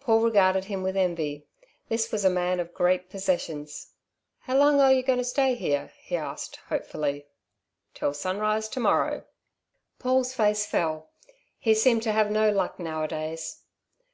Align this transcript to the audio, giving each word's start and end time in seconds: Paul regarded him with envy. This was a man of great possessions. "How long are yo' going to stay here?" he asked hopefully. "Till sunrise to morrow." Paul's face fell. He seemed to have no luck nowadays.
Paul 0.00 0.20
regarded 0.20 0.66
him 0.66 0.82
with 0.82 0.98
envy. 0.98 1.46
This 1.88 2.12
was 2.12 2.26
a 2.26 2.28
man 2.28 2.60
of 2.60 2.74
great 2.74 3.08
possessions. 3.08 3.92
"How 4.40 4.54
long 4.58 4.80
are 4.82 4.92
yo' 4.92 5.00
going 5.00 5.18
to 5.18 5.24
stay 5.24 5.54
here?" 5.54 5.94
he 6.02 6.14
asked 6.14 6.56
hopefully. 6.68 7.26
"Till 7.94 8.12
sunrise 8.12 8.68
to 8.68 8.80
morrow." 8.80 9.24
Paul's 9.98 10.34
face 10.34 10.66
fell. 10.66 11.08
He 11.58 11.72
seemed 11.72 12.02
to 12.02 12.12
have 12.12 12.30
no 12.30 12.50
luck 12.50 12.78
nowadays. 12.78 13.62